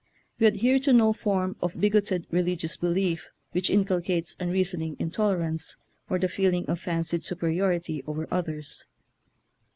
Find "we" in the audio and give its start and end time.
0.39-0.47